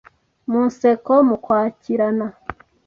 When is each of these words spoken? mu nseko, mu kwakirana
mu 0.49 0.61
nseko, 0.69 1.13
mu 1.29 1.35
kwakirana 1.43 2.25